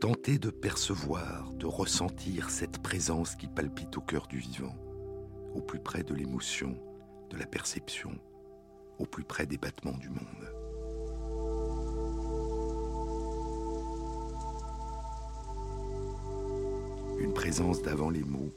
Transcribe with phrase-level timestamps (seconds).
[0.00, 4.76] Tenter de percevoir, de ressentir cette présence qui palpite au cœur du vivant,
[5.54, 6.76] au plus près de l'émotion,
[7.30, 8.10] de la perception,
[8.98, 10.18] au plus près des battements du monde.
[17.18, 18.52] Une présence d'avant les mots,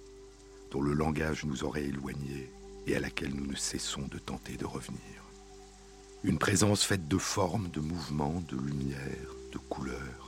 [0.71, 2.51] dont le langage nous aurait éloignés
[2.85, 4.99] et à laquelle nous ne cessons de tenter de revenir.
[6.25, 10.18] Une présence faite de formes, de mouvements, de lumière, de couleurs,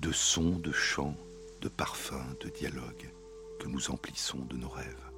[0.00, 1.16] de sons, de chants,
[1.60, 3.12] de parfums, de dialogues
[3.58, 5.10] que nous emplissons de nos rêves.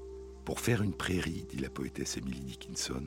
[0.44, 3.04] Pour faire une prairie, dit la poétesse Emily Dickinson,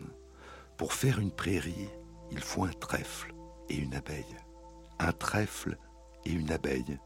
[0.78, 1.90] pour faire une prairie,
[2.32, 3.34] il faut un trèfle
[3.70, 4.38] et une abeille.
[5.00, 5.78] Un trèfle
[6.26, 7.00] et une abeille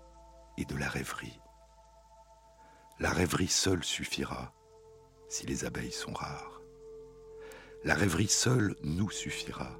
[0.58, 1.40] et de la rêverie.
[3.00, 4.54] La rêverie seule suffira
[5.30, 6.62] si les abeilles sont rares.
[7.84, 9.78] La rêverie seule nous suffira,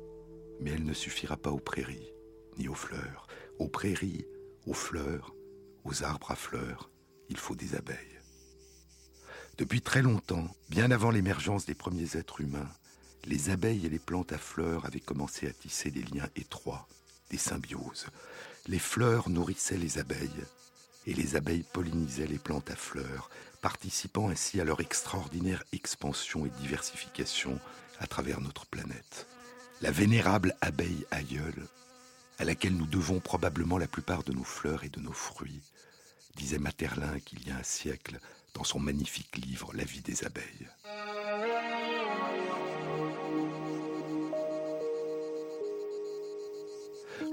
[0.60, 2.14] mais elle ne suffira pas aux prairies,
[2.58, 3.28] ni aux fleurs.
[3.60, 4.28] Aux prairies,
[4.68, 5.34] aux fleurs,
[5.86, 6.90] aux arbres à fleurs,
[7.30, 8.20] il faut des abeilles.
[9.58, 12.70] Depuis très longtemps, bien avant l'émergence des premiers êtres humains,
[13.26, 16.88] les abeilles et les plantes à fleurs avaient commencé à tisser des liens étroits,
[17.30, 18.08] des symbioses.
[18.68, 20.46] Les fleurs nourrissaient les abeilles,
[21.06, 23.30] et les abeilles pollinisaient les plantes à fleurs,
[23.62, 27.60] participant ainsi à leur extraordinaire expansion et diversification
[28.00, 29.28] à travers notre planète.
[29.82, 31.68] La vénérable abeille aïeule,
[32.38, 35.64] à laquelle nous devons probablement la plupart de nos fleurs et de nos fruits,
[36.36, 38.20] disait Materlin qu'il y a un siècle
[38.54, 40.68] dans son magnifique livre La vie des abeilles.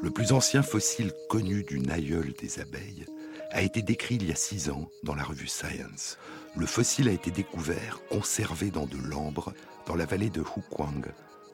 [0.03, 3.07] Le plus ancien fossile connu d'une aïeule des abeilles
[3.51, 6.19] a été décrit il y a six ans dans la revue Science.
[6.57, 9.55] Le fossile a été découvert, conservé dans de l'ambre,
[9.87, 11.07] dans la vallée de Hukwang,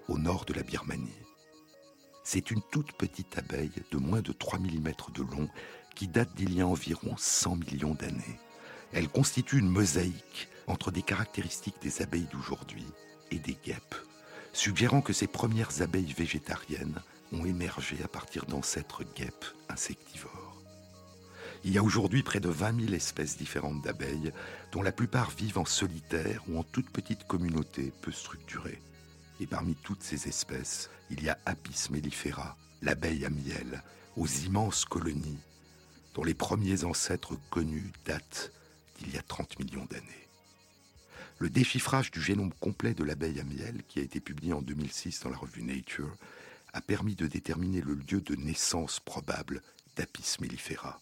[0.09, 1.30] au nord de la Birmanie.
[2.33, 5.49] C'est une toute petite abeille de moins de 3 mm de long
[5.97, 8.39] qui date d'il y a environ 100 millions d'années.
[8.93, 12.87] Elle constitue une mosaïque entre des caractéristiques des abeilles d'aujourd'hui
[13.33, 13.97] et des guêpes,
[14.53, 17.03] suggérant que ces premières abeilles végétariennes
[17.33, 20.63] ont émergé à partir d'ancêtres guêpes insectivores.
[21.65, 24.31] Il y a aujourd'hui près de 20 000 espèces différentes d'abeilles,
[24.71, 28.81] dont la plupart vivent en solitaire ou en toute petite communauté peu structurée.
[29.41, 33.83] Et parmi toutes ces espèces, il y a Apis mellifera, l'abeille à miel,
[34.17, 35.39] aux immenses colonies,
[36.15, 38.53] dont les premiers ancêtres connus datent
[38.99, 40.29] d'il y a 30 millions d'années.
[41.39, 45.21] Le déchiffrage du génome complet de l'abeille à miel, qui a été publié en 2006
[45.21, 46.15] dans la revue Nature,
[46.75, 49.63] a permis de déterminer le lieu de naissance probable
[49.97, 51.01] d'Apis mellifera.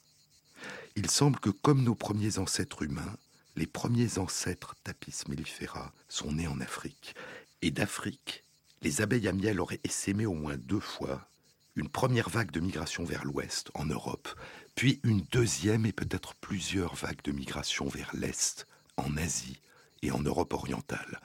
[0.94, 3.16] Il semble que comme nos premiers ancêtres humains,
[3.56, 7.16] les premiers ancêtres d'Apis mellifera sont nés en Afrique.
[7.62, 8.44] Et d'Afrique,
[8.82, 11.28] les abeilles à miel auraient essaimé au moins deux fois,
[11.76, 14.28] une première vague de migration vers l'ouest, en Europe,
[14.74, 19.60] puis une deuxième et peut-être plusieurs vagues de migration vers l'est, en Asie
[20.02, 21.20] et en Europe orientale.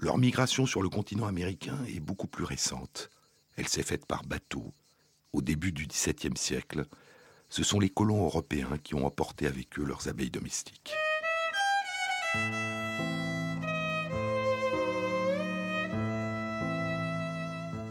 [0.00, 3.10] Leur migration sur le continent américain est beaucoup plus récente.
[3.56, 4.72] Elle s'est faite par bateau,
[5.32, 6.86] au début du XVIIe siècle,
[7.50, 10.92] ce sont les colons européens qui ont emporté avec eux leurs abeilles domestiques.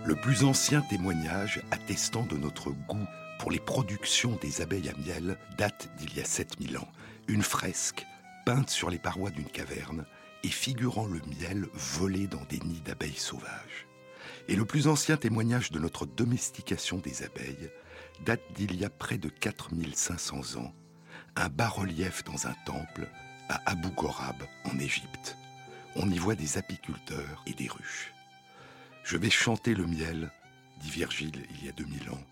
[0.07, 3.05] Le plus ancien témoignage attestant de notre goût
[3.39, 6.87] pour les productions des abeilles à miel date d'il y a 7000 ans.
[7.27, 8.05] Une fresque
[8.45, 10.05] peinte sur les parois d'une caverne
[10.45, 13.85] et figurant le miel volé dans des nids d'abeilles sauvages.
[14.47, 17.69] Et le plus ancien témoignage de notre domestication des abeilles
[18.23, 20.73] date d'il y a près de 4500 ans,
[21.35, 23.09] un bas-relief dans un temple
[23.49, 24.41] à Abu Ghorab
[24.71, 25.35] en Égypte.
[25.97, 28.13] On y voit des apiculteurs et des ruches.
[29.07, 30.29] Je vais chanter le miel,
[30.81, 32.23] dit Virgile il y a 2000 ans.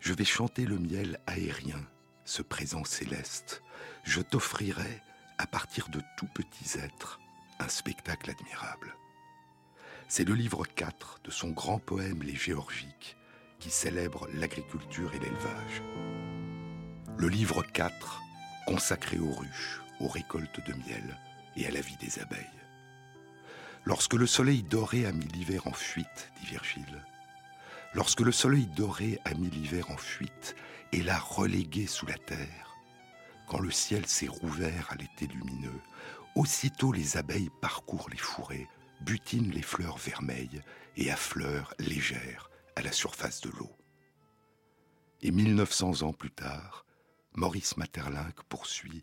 [0.00, 1.86] Je vais chanter le miel aérien,
[2.24, 3.62] ce présent céleste.
[4.04, 5.02] Je t'offrirai,
[5.36, 7.20] à partir de tout petits êtres,
[7.58, 8.96] un spectacle admirable.
[10.08, 13.18] C'est le livre 4 de son grand poème Les Géorgiques,
[13.58, 15.82] qui célèbre l'agriculture et l'élevage.
[17.18, 18.22] Le livre 4,
[18.66, 21.20] consacré aux ruches, aux récoltes de miel
[21.56, 22.59] et à la vie des abeilles.
[23.84, 27.04] Lorsque le soleil doré a mis l'hiver en fuite, dit Virgile,
[27.94, 30.54] lorsque le soleil doré a mis l'hiver en fuite
[30.92, 32.76] et l'a relégué sous la terre,
[33.46, 35.80] quand le ciel s'est rouvert à l'été lumineux,
[36.34, 38.68] aussitôt les abeilles parcourent les fourrés,
[39.00, 40.60] butinent les fleurs vermeilles
[40.96, 43.74] et affleurent légères à la surface de l'eau.
[45.22, 46.84] Et 1900 ans plus tard,
[47.34, 49.02] Maurice Maeterlinck poursuit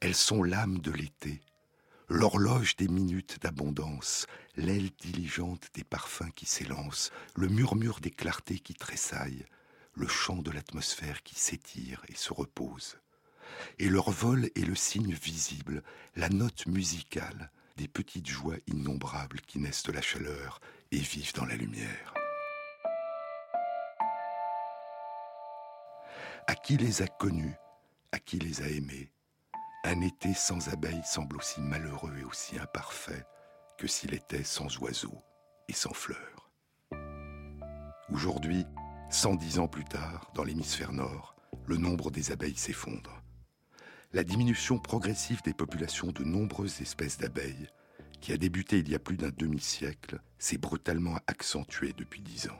[0.00, 1.40] Elles sont l'âme de l'été,
[2.08, 4.26] l'horloge des minutes d'abondance,
[4.56, 9.44] l'aile diligente des parfums qui s'élancent, le murmure des clartés qui tressaillent,
[9.94, 12.98] le chant de l'atmosphère qui s'étire et se repose.
[13.78, 15.82] Et leur vol est le signe visible,
[16.16, 20.60] la note musicale des petites joies innombrables qui naissent de la chaleur
[20.90, 22.14] et vivent dans la lumière.
[26.46, 27.56] À qui les a connus,
[28.12, 29.10] à qui les a aimés,
[29.88, 33.24] un été sans abeilles semble aussi malheureux et aussi imparfait
[33.78, 35.22] que s'il était sans oiseaux
[35.66, 36.50] et sans fleurs.
[38.12, 38.66] Aujourd'hui,
[39.10, 41.36] 110 ans plus tard, dans l'hémisphère nord,
[41.66, 43.22] le nombre des abeilles s'effondre.
[44.12, 47.68] La diminution progressive des populations de nombreuses espèces d'abeilles,
[48.20, 52.58] qui a débuté il y a plus d'un demi-siècle, s'est brutalement accentuée depuis dix ans.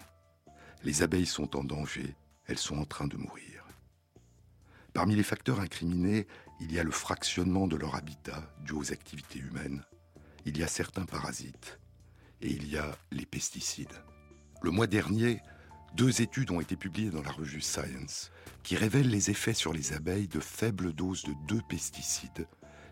[0.83, 2.17] Les abeilles sont en danger,
[2.47, 3.67] elles sont en train de mourir.
[4.95, 6.27] Parmi les facteurs incriminés,
[6.61, 9.85] il y a le fractionnement de leur habitat dû aux activités humaines,
[10.45, 11.79] il y a certains parasites,
[12.43, 14.03] et il y a les pesticides.
[14.63, 15.41] Le mois dernier,
[15.95, 18.31] deux études ont été publiées dans la revue Science
[18.63, 22.47] qui révèlent les effets sur les abeilles de faibles doses de deux pesticides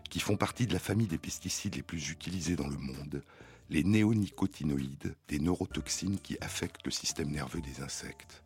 [0.09, 3.21] qui font partie de la famille des pesticides les plus utilisés dans le monde,
[3.69, 8.43] les néonicotinoïdes, des neurotoxines qui affectent le système nerveux des insectes.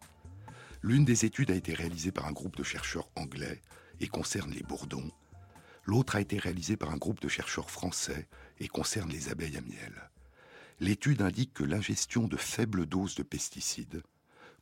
[0.82, 3.62] L'une des études a été réalisée par un groupe de chercheurs anglais
[4.02, 5.10] et concerne les bourdons.
[5.86, 8.28] L'autre a été réalisée par un groupe de chercheurs français
[8.60, 10.12] et concerne les abeilles à miel.
[10.80, 14.04] L'étude indique que l'ingestion de faibles doses de pesticides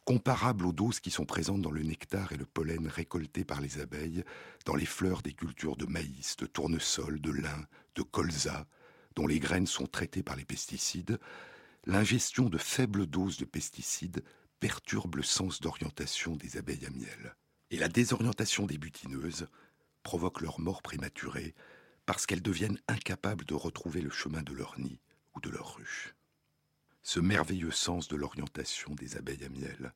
[0.05, 3.79] comparables aux doses qui sont présentes dans le nectar et le pollen récoltés par les
[3.79, 4.23] abeilles
[4.65, 8.65] dans les fleurs des cultures de maïs, de tournesol, de lin, de colza,
[9.15, 11.19] dont les graines sont traitées par les pesticides,
[11.85, 14.23] l'ingestion de faibles doses de pesticides
[14.59, 17.35] perturbe le sens d'orientation des abeilles à miel.
[17.71, 19.47] Et la désorientation des butineuses
[20.03, 21.53] provoque leur mort prématurée
[22.05, 24.99] parce qu'elles deviennent incapables de retrouver le chemin de leur nid
[25.35, 26.15] ou de leur ruche
[27.01, 29.93] ce merveilleux sens de l'orientation des abeilles à miel,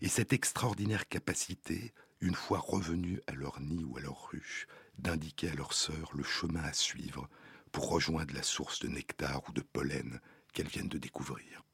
[0.00, 4.66] et cette extraordinaire capacité, une fois revenues à leur nid ou à leur ruche,
[4.98, 7.28] d'indiquer à leurs sœurs le chemin à suivre
[7.72, 10.20] pour rejoindre la source de nectar ou de pollen
[10.52, 11.64] qu'elles viennent de découvrir.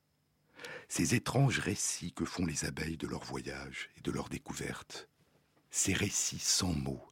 [0.88, 5.08] Ces étranges récits que font les abeilles de leur voyage et de leur découverte,
[5.76, 7.04] ces récits sans mots,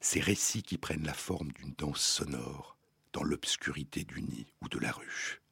[0.00, 2.78] ces récits qui prennent la forme d'une danse sonore
[3.12, 5.42] dans l'obscurité du nid ou de la ruche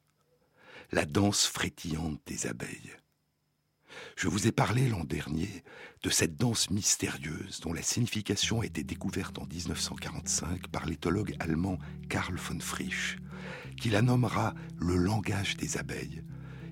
[0.91, 2.95] la danse frétillante des abeilles.
[4.17, 5.63] Je vous ai parlé l'an dernier
[6.01, 11.77] de cette danse mystérieuse dont la signification a été découverte en 1945 par l'éthologue allemand
[12.09, 13.19] Karl von Frisch,
[13.79, 16.23] qui la nommera le langage des abeilles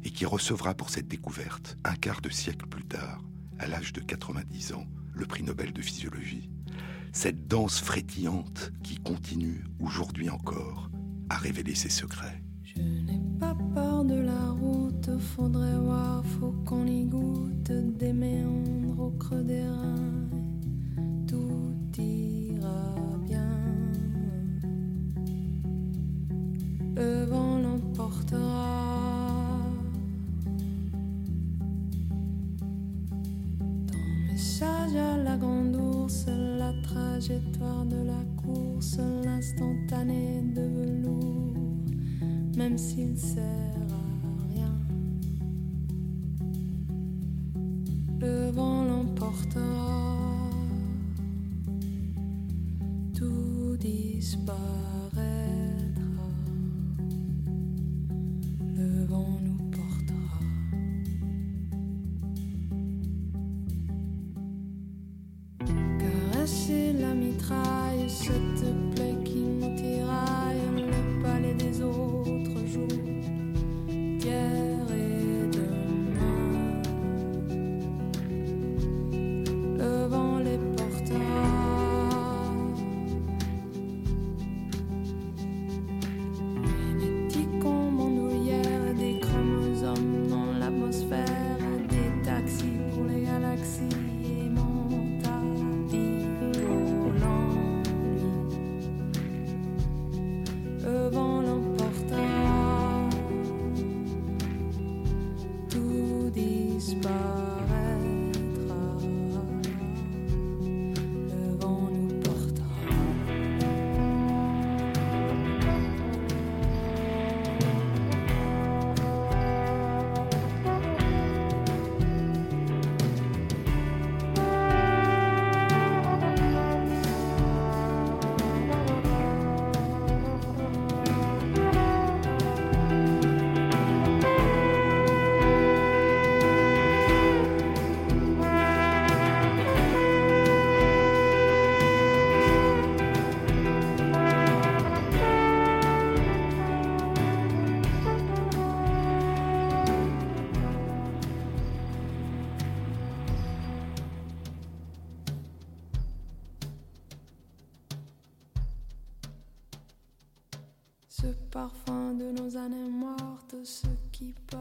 [0.04, 3.22] et qui recevra pour cette découverte, un quart de siècle plus tard,
[3.60, 4.88] à l'âge de 90 ans,
[5.20, 6.50] le prix Nobel de physiologie.
[7.12, 10.90] Cette danse frétillante qui continue aujourd'hui encore
[11.30, 12.42] à révéler ses secrets.
[37.20, 41.50] De la course, l'instantané de velours
[42.56, 44.72] même s'il sert à rien.
[48.22, 49.79] Le vent l'emportera,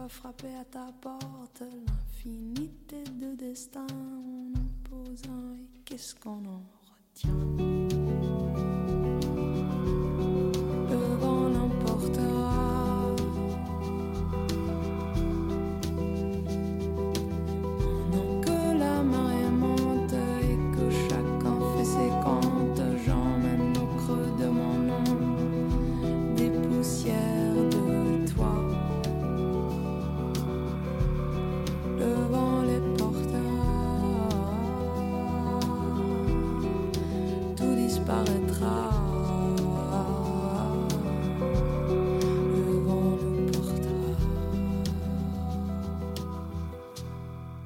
[0.09, 6.63] frapper à ta porte, l'infinité de destins en opposant, et qu'est-ce qu'on en
[7.15, 8.78] retient?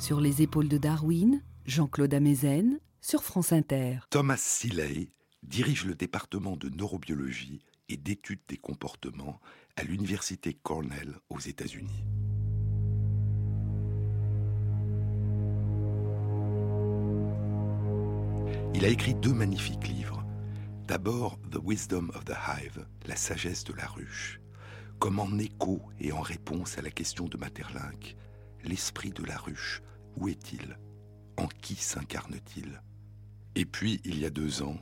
[0.02, 4.00] Sur les épaules de Darwin, Jean-Claude Amezen, sur France Inter.
[4.11, 5.12] Thomas Seeley
[5.44, 9.40] dirige le département de neurobiologie et d'études des comportements
[9.76, 12.04] à l'université Cornell aux États-Unis.
[18.75, 20.26] Il a écrit deux magnifiques livres.
[20.88, 24.40] D'abord The Wisdom of the Hive, la sagesse de la ruche,
[24.99, 28.16] comme en écho et en réponse à la question de Materlinck,
[28.64, 29.80] l'esprit de la ruche
[30.16, 30.78] où est-il?
[31.37, 32.83] En qui s'incarne-t-il?
[33.54, 34.78] Et puis, il y a deux ans,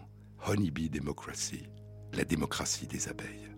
[0.46, 1.64] Honeybee Democracy,
[2.12, 3.48] la démocratie des abeilles.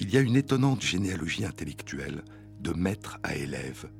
[0.00, 2.24] Il y a une étonnante généalogie intellectuelle,
[2.60, 3.90] de maître à élève,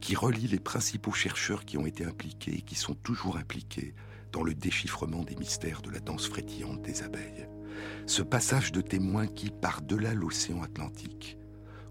[0.00, 3.94] qui relie les principaux chercheurs qui ont été impliqués et qui sont toujours impliqués
[4.32, 7.48] dans le déchiffrement des mystères de la danse frétillante des abeilles.
[8.06, 11.38] Ce passage de témoins qui, par-delà l'océan Atlantique,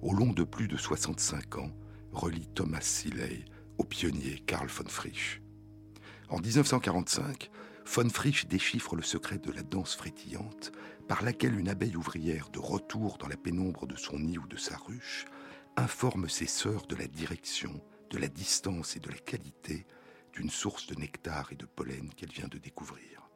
[0.02, 1.72] au long de plus de 65 ans,
[2.12, 3.46] relie Thomas Seeley
[3.78, 5.42] au pionnier Karl von Frisch.
[6.30, 7.50] En 1945,
[7.86, 10.72] von Frisch déchiffre le secret de la danse frétillante
[11.08, 14.58] par laquelle une abeille ouvrière de retour dans la pénombre de son nid ou de
[14.58, 15.26] sa ruche
[15.78, 19.86] informe ses sœurs de la direction, de la distance et de la qualité
[20.34, 23.30] d'une source de nectar et de pollen qu'elle vient de découvrir.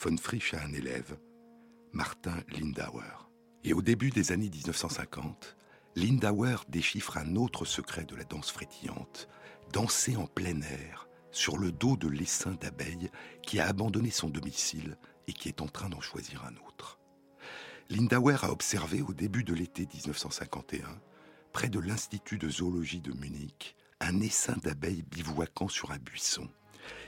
[0.00, 1.18] Von Frisch a un élève,
[1.92, 3.28] Martin Lindauer.
[3.64, 5.56] Et au début des années 1950,
[5.96, 9.28] Lindauer déchiffre un autre secret de la danse frétillante,
[9.72, 13.10] danser en plein air, sur le dos de l'essaim d'abeilles
[13.42, 14.96] qui a abandonné son domicile
[15.26, 16.98] et qui est en train d'en choisir un autre.
[17.90, 21.00] Lindauer a observé au début de l'été 1951,
[21.52, 26.48] près de l'Institut de zoologie de Munich, un essaim d'abeilles bivouaquant sur un buisson.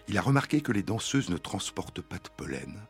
[0.09, 2.81] Il a remarqué que les danseuses ne transportent pas de pollen.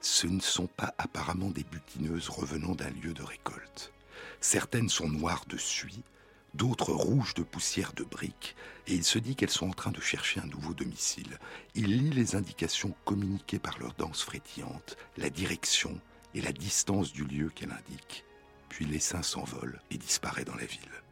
[0.00, 3.92] Ce ne sont pas apparemment des butineuses revenant d'un lieu de récolte.
[4.40, 6.02] Certaines sont noires de suie,
[6.54, 8.56] d'autres rouges de poussière de briques,
[8.86, 11.38] et il se dit qu'elles sont en train de chercher un nouveau domicile.
[11.74, 16.00] Il lit les indications communiquées par leur danse frétillante, la direction
[16.34, 18.24] et la distance du lieu qu'elle indique.
[18.68, 21.02] Puis l'essaim s'envole et disparaît dans la ville.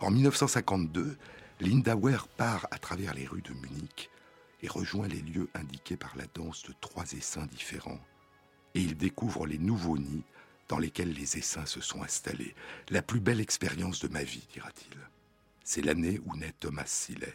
[0.00, 1.16] En 1952,
[1.60, 4.10] Lindauer part à travers les rues de Munich
[4.62, 8.00] et rejoint les lieux indiqués par la danse de trois essaims différents.
[8.74, 10.24] Et il découvre les nouveaux nids
[10.68, 12.54] dans lesquels les essaims se sont installés.
[12.90, 14.98] La plus belle expérience de ma vie, dira-t-il.
[15.62, 17.34] C'est l'année où naît Thomas Seeley.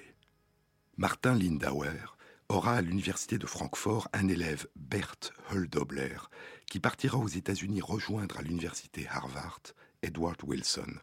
[0.98, 2.16] Martin Lindauer
[2.50, 5.16] aura à l'université de Francfort un élève, Bert
[5.52, 6.18] Huldobler,
[6.66, 9.62] qui partira aux États-Unis rejoindre à l'université Harvard
[10.02, 10.94] Edward Wilson,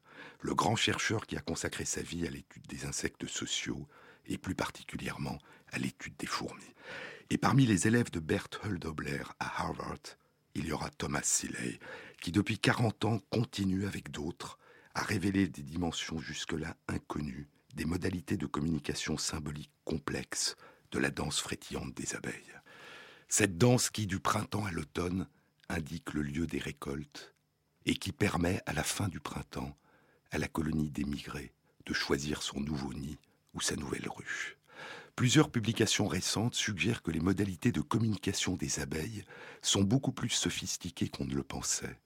[0.41, 3.87] le grand chercheur qui a consacré sa vie à l'étude des insectes sociaux
[4.27, 5.39] et plus particulièrement
[5.71, 6.75] à l'étude des fourmis.
[7.31, 10.17] Et parmi les élèves de Bert Huldobler à Harvard,
[10.55, 11.79] il y aura Thomas Seeley,
[12.21, 14.59] qui depuis 40 ans continue avec d'autres
[14.95, 20.57] à révéler des dimensions jusque-là inconnues, des modalités de communication symbolique complexes
[20.91, 22.55] de la danse frétillante des abeilles.
[23.29, 25.27] Cette danse qui, du printemps à l'automne,
[25.69, 27.35] indique le lieu des récoltes
[27.85, 29.77] et qui permet, à la fin du printemps,
[30.31, 31.53] à la colonie d'émigrés
[31.85, 33.19] de choisir son nouveau nid
[33.55, 34.57] ou sa nouvelle ruche.
[35.15, 39.25] Plusieurs publications récentes suggèrent que les modalités de communication des abeilles
[39.63, 41.99] sont beaucoup plus sophistiquées qu'on ne le pensait,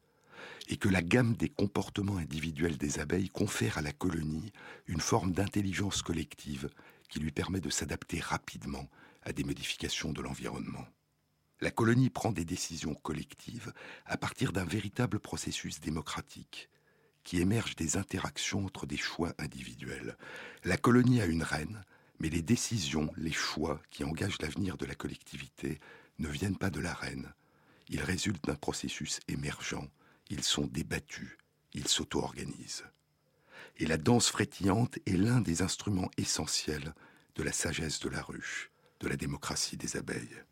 [0.70, 4.52] et que la gamme des comportements individuels des abeilles confère à la colonie
[4.86, 6.70] une forme d'intelligence collective
[7.08, 8.88] qui lui permet de s'adapter rapidement
[9.22, 10.86] à des modifications de l'environnement.
[11.60, 13.72] La colonie prend des décisions collectives
[14.06, 16.70] à partir d'un véritable processus démocratique
[17.24, 20.16] qui émerge des interactions entre des choix individuels.
[20.62, 21.84] La colonie a une reine,
[22.20, 25.80] mais les décisions, les choix qui engagent l'avenir de la collectivité
[26.20, 27.34] ne viennent pas de la reine.
[27.88, 29.90] Ils résultent d'un processus émergent.
[30.30, 31.36] Ils sont débattus,
[31.74, 32.84] ils s'auto-organisent.
[33.78, 36.94] Et la danse frétillante est l'un des instruments essentiels
[37.34, 38.70] de la sagesse de la ruche,
[39.00, 40.44] de la démocratie des abeilles.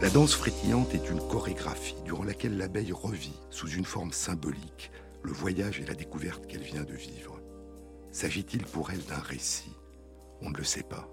[0.00, 4.90] La danse frétillante est une chorégraphie durant laquelle l'abeille revit, sous une forme symbolique,
[5.22, 7.33] le voyage et la découverte qu'elle vient de vivre.
[8.14, 9.72] S'agit-il pour elle d'un récit?
[10.40, 11.10] On ne le sait pas.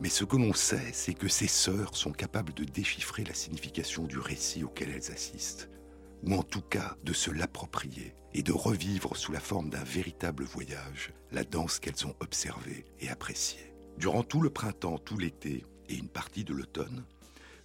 [0.00, 4.02] Mais ce que l'on sait, c'est que ses sœurs sont capables de déchiffrer la signification
[4.02, 5.70] du récit auquel elles assistent,
[6.24, 10.42] ou en tout cas de se l'approprier et de revivre sous la forme d'un véritable
[10.42, 13.72] voyage la danse qu'elles ont observée et appréciée.
[13.96, 17.04] Durant tout le printemps, tout l'été et une partie de l'automne,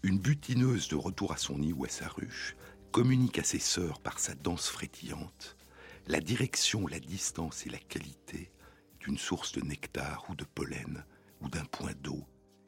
[0.03, 2.55] une butineuse de retour à son nid ou à sa ruche
[2.91, 5.57] communique à ses sœurs par sa danse frétillante
[6.07, 8.51] la direction, la distance et la qualité
[9.05, 11.05] d'une source de nectar ou de pollen
[11.41, 12.25] ou d'un point d'eau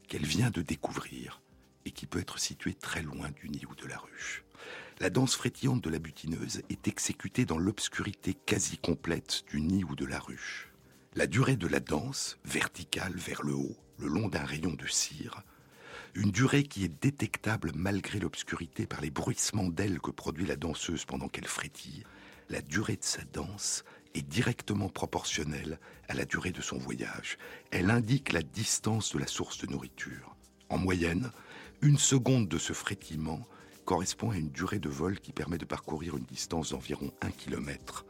[0.07, 1.41] qu'elle vient de découvrir
[1.85, 4.43] et qui peut être situé très loin du nid ou de la ruche.
[4.99, 9.95] La danse frétillante de la butineuse est exécutée dans l'obscurité quasi complète du nid ou
[9.95, 10.71] de la ruche.
[11.15, 15.41] La durée de la danse, verticale vers le haut, le long d'un rayon de cire,
[16.13, 21.05] une durée qui est détectable malgré l'obscurité par les bruissements d'ailes que produit la danseuse
[21.05, 22.03] pendant qu'elle frétille,
[22.49, 23.83] la durée de sa danse
[24.17, 27.37] est directement proportionnelle à la durée de son voyage.
[27.71, 30.35] Elle indique la distance de la source de nourriture.
[30.69, 31.31] En moyenne,
[31.81, 33.47] une seconde de ce frétillement
[33.85, 38.05] correspond à une durée de vol qui permet de parcourir une distance d'environ un kilomètre.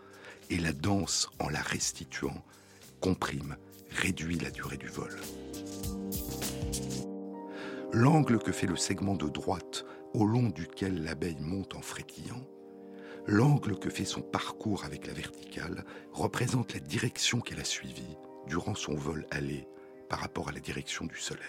[0.50, 2.44] Et la danse, en la restituant,
[3.02, 3.58] comprime,
[3.92, 5.16] réduit la durée du vol.
[7.92, 12.42] L'angle que fait le segment de droite au long duquel l'abeille monte en frétillant
[13.30, 18.16] L'angle que fait son parcours avec la verticale représente la direction qu'elle a suivie
[18.48, 19.68] durant son vol aller
[20.08, 21.44] par rapport à la direction du soleil.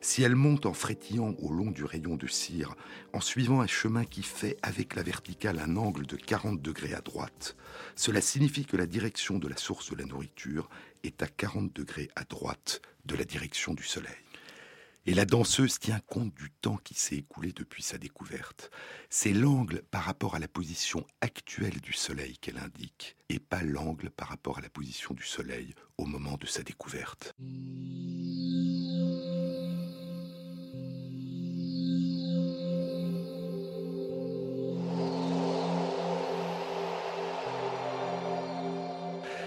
[0.00, 2.76] Si elle monte en frétillant au long du rayon de cire,
[3.12, 7.00] en suivant un chemin qui fait avec la verticale un angle de 40 degrés à
[7.00, 7.56] droite,
[7.96, 10.70] cela signifie que la direction de la source de la nourriture
[11.02, 14.29] est à 40 degrés à droite de la direction du soleil.
[15.06, 18.70] Et la danseuse tient compte du temps qui s'est écoulé depuis sa découverte.
[19.08, 24.10] C'est l'angle par rapport à la position actuelle du Soleil qu'elle indique, et pas l'angle
[24.10, 27.34] par rapport à la position du Soleil au moment de sa découverte.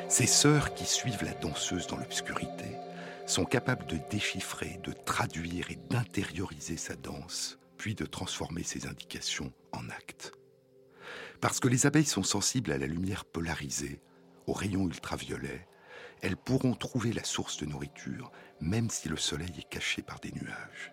[0.09, 2.77] Ces sœurs qui suivent la danseuse dans l'obscurité
[3.25, 9.51] sont capables de déchiffrer, de traduire et d'intérioriser sa danse, puis de transformer ses indications
[9.71, 10.33] en actes.
[11.41, 14.01] Parce que les abeilles sont sensibles à la lumière polarisée,
[14.47, 15.67] aux rayons ultraviolets,
[16.21, 18.31] elles pourront trouver la source de nourriture
[18.63, 20.92] même si le soleil est caché par des nuages.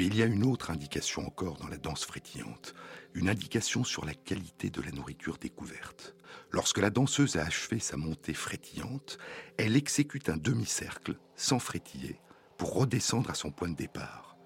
[0.00, 2.72] Mais il y a une autre indication encore dans la danse frétillante,
[3.12, 6.16] une indication sur la qualité de la nourriture découverte.
[6.52, 9.18] Lorsque la danseuse a achevé sa montée frétillante,
[9.58, 12.18] elle exécute un demi-cercle, sans frétiller,
[12.56, 14.38] pour redescendre à son point de départ.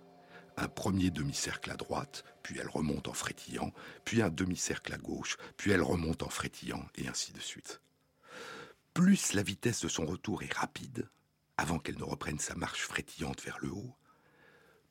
[0.57, 3.73] Un premier demi-cercle à droite, puis elle remonte en frétillant,
[4.05, 7.81] puis un demi-cercle à gauche, puis elle remonte en frétillant, et ainsi de suite.
[8.93, 11.09] Plus la vitesse de son retour est rapide,
[11.57, 13.95] avant qu'elle ne reprenne sa marche frétillante vers le haut,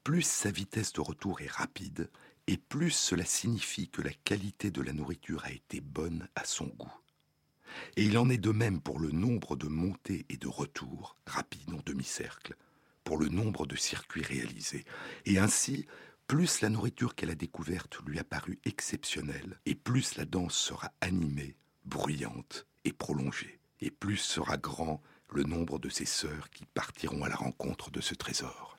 [0.03, 2.09] plus sa vitesse de retour est rapide,
[2.47, 6.65] et plus cela signifie que la qualité de la nourriture a été bonne à son
[6.65, 6.93] goût.
[7.95, 11.73] Et il en est de même pour le nombre de montées et de retours rapides
[11.73, 12.55] en demi-cercle,
[13.03, 14.85] pour le nombre de circuits réalisés.
[15.25, 15.87] Et ainsi,
[16.27, 20.91] plus la nourriture qu'elle a découverte lui a paru exceptionnelle, et plus la danse sera
[21.01, 27.23] animée, bruyante et prolongée, et plus sera grand le nombre de ses sœurs qui partiront
[27.23, 28.72] à la rencontre de ce trésor.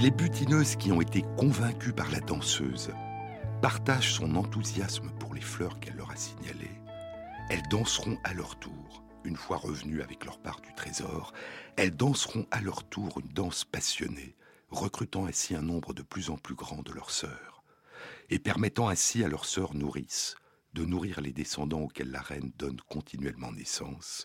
[0.00, 2.90] Les butineuses qui ont été convaincues par la danseuse
[3.60, 6.80] partagent son enthousiasme pour les fleurs qu'elle leur a signalées,
[7.50, 11.34] elles danseront à leur tour, une fois revenues avec leur part du trésor,
[11.76, 14.36] elles danseront à leur tour une danse passionnée,
[14.70, 17.62] recrutant ainsi un nombre de plus en plus grand de leurs sœurs,
[18.30, 20.34] et permettant ainsi à leurs sœurs nourrices
[20.72, 24.24] de nourrir les descendants auxquels la reine donne continuellement naissance,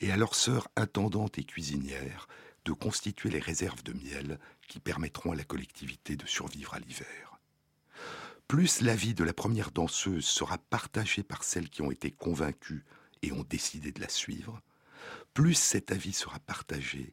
[0.00, 2.28] et à leurs sœurs intendantes et cuisinières
[2.66, 7.40] de constituer les réserves de miel qui permettront à la collectivité de survivre à l'hiver.
[8.48, 12.84] Plus la vie de la première danseuse sera partagée par celles qui ont été convaincues
[13.22, 14.62] et ont décidé de la suivre,
[15.34, 17.12] plus cet avis sera partagé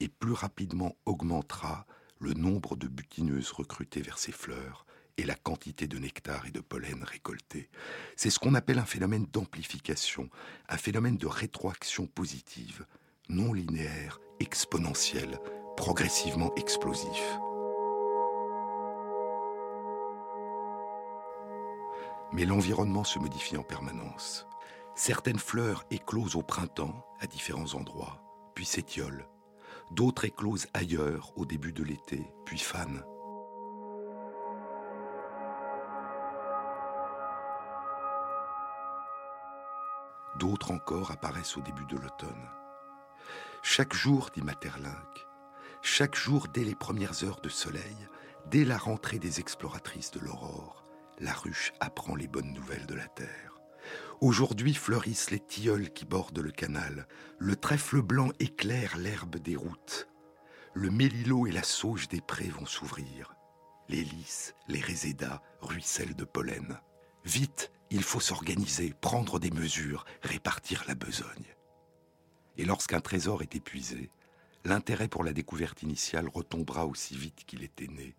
[0.00, 1.86] et plus rapidement augmentera
[2.18, 4.84] le nombre de butineuses recrutées vers ces fleurs
[5.16, 7.70] et la quantité de nectar et de pollen récoltés.
[8.16, 10.28] C'est ce qu'on appelle un phénomène d'amplification,
[10.68, 12.84] un phénomène de rétroaction positive,
[13.28, 15.38] non linéaire, exponentiel,
[15.76, 17.38] progressivement explosif.
[22.32, 24.46] Mais l'environnement se modifie en permanence.
[24.94, 28.20] Certaines fleurs éclosent au printemps à différents endroits,
[28.54, 29.26] puis s'étiolent.
[29.90, 33.04] D'autres éclosent ailleurs au début de l'été, puis fanent.
[40.38, 42.48] D'autres encore apparaissent au début de l'automne.
[43.62, 45.26] Chaque jour, dit Materlinck,
[45.84, 48.08] chaque jour dès les premières heures de soleil,
[48.50, 50.82] dès la rentrée des exploratrices de l'aurore,
[51.20, 53.60] la ruche apprend les bonnes nouvelles de la terre.
[54.22, 57.06] Aujourd'hui fleurissent les tilleuls qui bordent le canal,
[57.38, 60.08] le trèfle blanc éclaire l'herbe des routes,
[60.72, 63.34] le mélilo et la sauge des prés vont s'ouvrir,
[63.90, 66.80] les lys, les résédas ruissellent de pollen.
[67.26, 71.54] Vite, il faut s'organiser, prendre des mesures, répartir la besogne.
[72.56, 74.10] Et lorsqu'un trésor est épuisé,
[74.64, 78.14] l'intérêt pour la découverte initiale retombera aussi vite qu'il était né,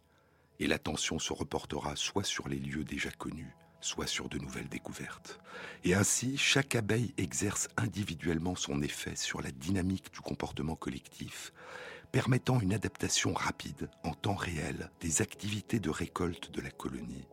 [0.60, 5.39] et l'attention se reportera soit sur les lieux déjà connus, soit sur de nouvelles découvertes.
[5.84, 11.51] Et ainsi, chaque abeille exerce individuellement son effet sur la dynamique du comportement collectif,
[12.12, 17.27] permettant une adaptation rapide, en temps réel, des activités de récolte de la colonie,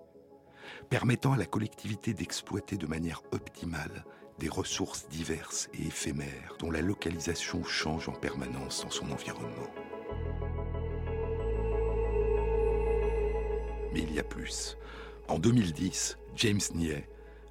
[0.91, 4.05] permettant à la collectivité d'exploiter de manière optimale
[4.39, 9.71] des ressources diverses et éphémères dont la localisation change en permanence dans son environnement.
[13.93, 14.77] Mais il y a plus.
[15.29, 17.09] En 2010, James Nier,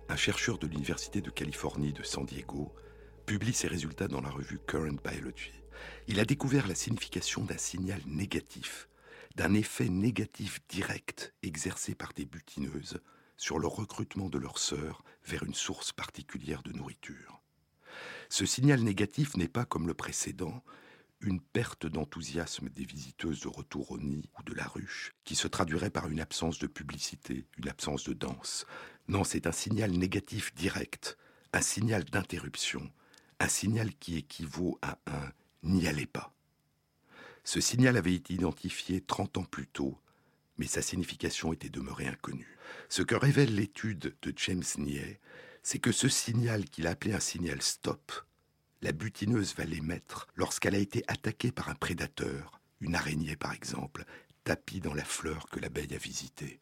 [0.10, 2.74] un chercheur de l'Université de Californie de San Diego,
[3.26, 5.54] publie ses résultats dans la revue Current Biology.
[6.08, 8.90] Il a découvert la signification d'un signal négatif,
[9.36, 13.00] d'un effet négatif direct exercé par des butineuses
[13.42, 17.42] sur le recrutement de leurs sœurs vers une source particulière de nourriture.
[18.30, 20.64] Ce signal négatif n'est pas, comme le précédent,
[21.22, 25.48] une perte d'enthousiasme des visiteuses de retour au nid ou de la ruche, qui se
[25.48, 28.68] traduirait par une absence de publicité, une absence de danse.
[29.08, 31.18] Non, c'est un signal négatif direct,
[31.52, 32.92] un signal d'interruption,
[33.40, 35.32] un signal qui équivaut à un
[35.64, 36.32] n'y allez pas.
[37.44, 39.98] Ce signal avait été identifié 30 ans plus tôt
[40.58, 42.58] mais sa signification était demeurée inconnue.
[42.90, 45.20] Ce que révèle l'étude de James Nier,
[45.64, 48.12] c'est que ce signal qu'il a appelé un signal stop,
[48.82, 54.06] la butineuse va l'émettre lorsqu'elle a été attaquée par un prédateur, une araignée par exemple,
[54.44, 56.58] tapie dans la fleur que l'abeille a visitée.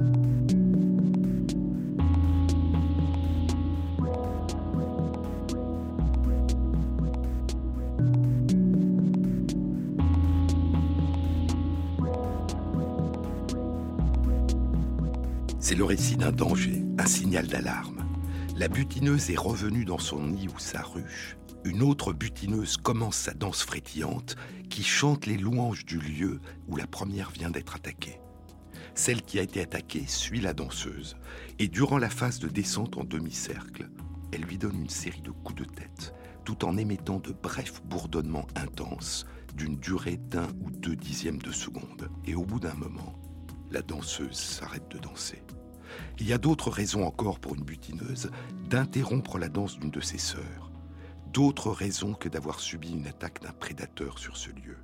[15.79, 18.03] Le récit d'un danger, un signal d'alarme.
[18.57, 21.37] La butineuse est revenue dans son nid ou sa ruche.
[21.63, 24.35] Une autre butineuse commence sa danse frétillante
[24.69, 28.19] qui chante les louanges du lieu où la première vient d'être attaquée.
[28.93, 31.15] Celle qui a été attaquée suit la danseuse
[31.59, 33.89] et durant la phase de descente en demi-cercle,
[34.33, 36.13] elle lui donne une série de coups de tête
[36.43, 42.09] tout en émettant de brefs bourdonnements intenses d'une durée d'un ou deux dixièmes de seconde.
[42.25, 43.17] Et au bout d'un moment,
[43.71, 45.41] la danseuse s'arrête de danser.
[46.19, 48.31] Il y a d'autres raisons encore pour une butineuse
[48.69, 50.71] d'interrompre la danse d'une de ses sœurs.
[51.33, 54.77] D'autres raisons que d'avoir subi une attaque d'un prédateur sur ce lieu.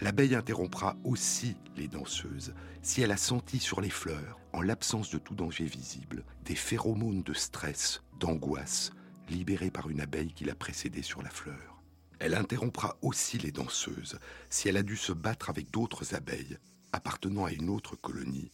[0.00, 5.18] L'abeille interrompra aussi les danseuses si elle a senti sur les fleurs, en l'absence de
[5.18, 8.90] tout danger visible, des phéromones de stress, d'angoisse,
[9.28, 11.82] libérés par une abeille qui l'a précédée sur la fleur.
[12.18, 16.58] Elle interrompra aussi les danseuses si elle a dû se battre avec d'autres abeilles
[16.92, 18.50] appartenant à une autre colonie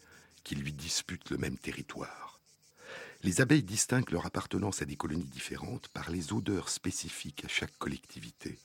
[0.49, 2.41] qui lui disputent le même territoire.
[3.23, 7.77] Les abeilles distinguent leur appartenance à des colonies différentes par les odeurs spécifiques à chaque
[7.77, 8.59] collectivité.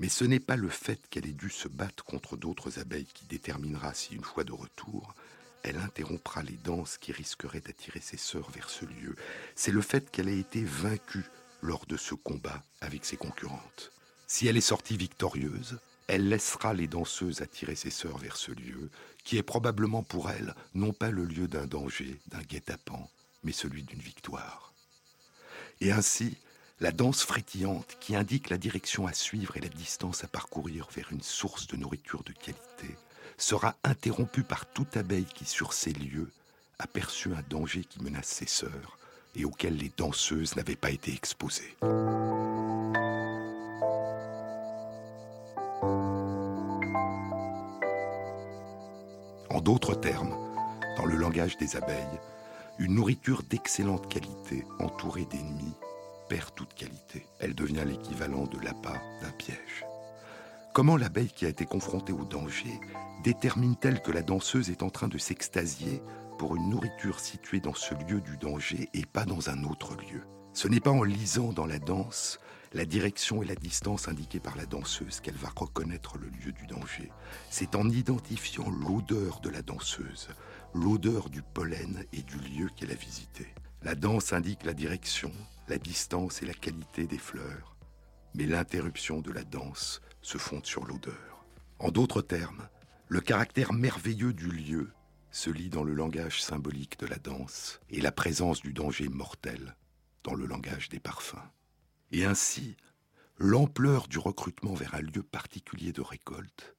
[0.00, 3.24] Mais ce n'est pas le fait qu'elle ait dû se battre contre d'autres abeilles qui
[3.26, 5.14] déterminera si, une fois de retour,
[5.62, 9.14] elle interrompra les danses qui risqueraient d'attirer ses sœurs vers ce lieu.
[9.54, 11.26] C'est le fait qu'elle ait été vaincue
[11.62, 13.92] lors de ce combat avec ses concurrentes.
[14.26, 18.90] Si elle est sortie victorieuse, elle laissera les danseuses attirer ses sœurs vers ce lieu,
[19.24, 23.08] qui est probablement pour elle non pas le lieu d'un danger, d'un guet-apens,
[23.42, 24.72] mais celui d'une victoire.
[25.80, 26.36] Et ainsi,
[26.80, 31.12] la danse frétillante qui indique la direction à suivre et la distance à parcourir vers
[31.12, 32.96] une source de nourriture de qualité
[33.38, 36.30] sera interrompue par toute abeille qui, sur ces lieux,
[36.78, 38.98] aperçut un danger qui menace ses sœurs
[39.36, 41.76] et auquel les danseuses n'avaient pas été exposées.
[49.50, 50.34] En d'autres termes,
[50.96, 52.20] dans le langage des abeilles,
[52.78, 55.74] une nourriture d'excellente qualité, entourée d'ennemis,
[56.28, 57.26] perd toute qualité.
[57.38, 59.84] Elle devient l'équivalent de l'appât d'un piège.
[60.72, 62.80] Comment l'abeille qui a été confrontée au danger
[63.22, 66.02] détermine-t-elle que la danseuse est en train de s'extasier
[66.36, 70.22] pour une nourriture située dans ce lieu du danger et pas dans un autre lieu?
[70.52, 72.40] Ce n'est pas en lisant dans la danse
[72.74, 76.66] la direction et la distance indiquées par la danseuse qu'elle va reconnaître le lieu du
[76.66, 77.10] danger.
[77.48, 80.28] C'est en identifiant l'odeur de la danseuse,
[80.74, 83.46] l'odeur du pollen et du lieu qu'elle a visité.
[83.82, 85.30] La danse indique la direction,
[85.68, 87.76] la distance et la qualité des fleurs,
[88.34, 91.44] mais l'interruption de la danse se fonde sur l'odeur.
[91.78, 92.68] En d'autres termes,
[93.06, 94.90] le caractère merveilleux du lieu
[95.30, 99.76] se lit dans le langage symbolique de la danse et la présence du danger mortel
[100.24, 101.42] dans le langage des parfums.
[102.14, 102.76] Et ainsi,
[103.38, 106.76] l'ampleur du recrutement vers un lieu particulier de récolte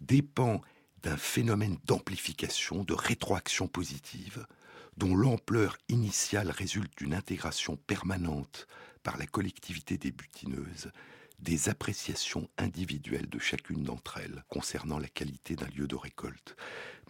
[0.00, 0.62] dépend
[1.02, 4.46] d'un phénomène d'amplification, de rétroaction positive,
[4.96, 8.66] dont l'ampleur initiale résulte d'une intégration permanente
[9.02, 10.90] par la collectivité des butineuses
[11.40, 16.56] des appréciations individuelles de chacune d'entre elles concernant la qualité d'un lieu de récolte.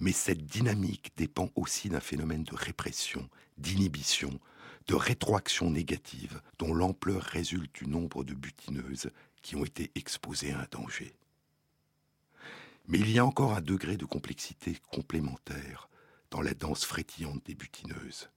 [0.00, 3.28] Mais cette dynamique dépend aussi d'un phénomène de répression,
[3.58, 4.40] d'inhibition,
[4.86, 9.10] de rétroaction négative dont l'ampleur résulte du nombre de butineuses
[9.42, 11.14] qui ont été exposées à un danger.
[12.88, 15.88] Mais il y a encore un degré de complexité complémentaire
[16.30, 18.30] dans la danse frétillante des butineuses.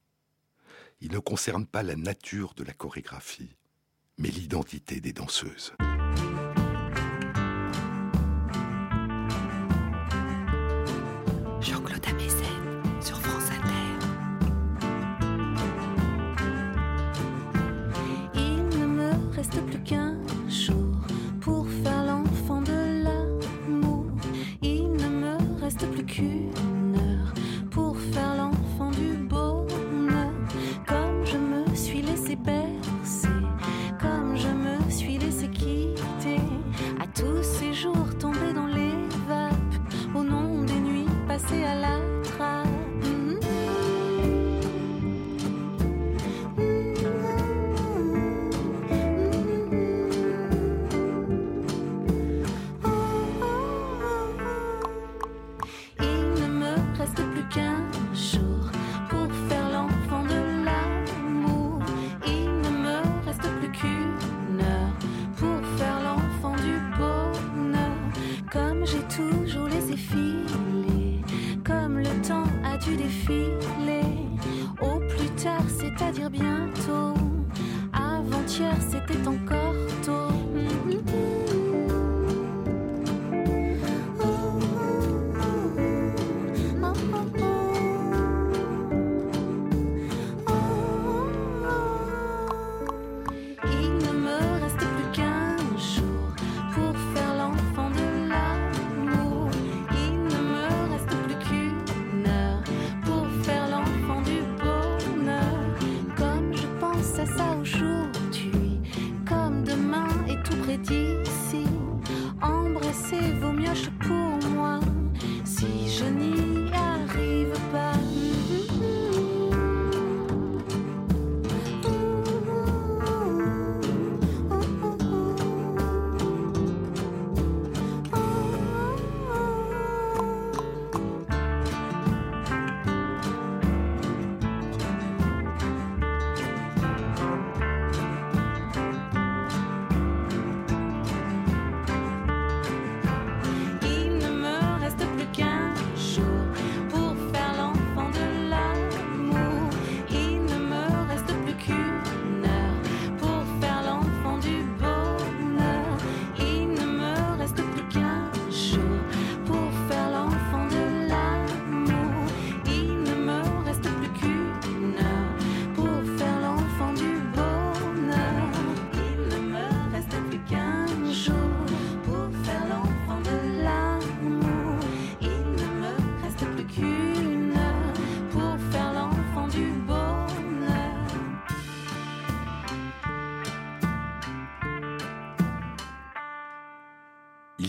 [1.01, 3.55] Il ne concerne pas la nature de la chorégraphie,
[4.17, 5.73] mais l'identité des danseuses.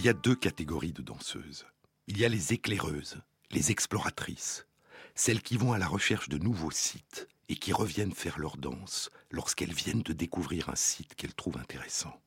[0.04, 1.66] Y a deux catégories de danseuses.
[2.08, 4.66] Il y a les éclaireuses, les exploratrices,
[5.14, 9.08] celles qui vont à la recherche de nouveaux sites et qui reviennent faire leur danse
[9.30, 12.20] lorsqu'elles viennent de découvrir un site qu'elles trouvent intéressant.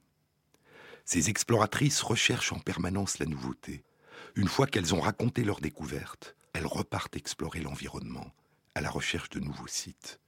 [1.05, 3.83] Ces exploratrices recherchent en permanence la nouveauté.
[4.35, 8.33] Une fois qu'elles ont raconté leur découverte, elles repartent explorer l'environnement
[8.73, 10.19] à la recherche de nouveaux sites.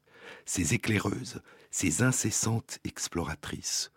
[0.46, 3.92] Ces éclaireuses, ces incessantes exploratrices,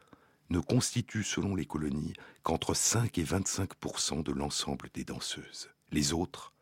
[0.53, 2.13] ne constituent, selon les colonies,
[2.45, 5.71] qu'entre 5 et 25% de l'ensemble des danseuses.
[5.91, 6.53] Les autres,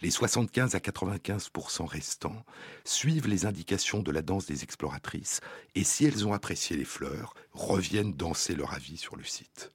[0.00, 2.44] les 75 à 95% restants,
[2.84, 5.40] suivent les indications de la danse des exploratrices
[5.74, 9.72] et, si elles ont apprécié les fleurs, reviennent danser leur avis sur le site.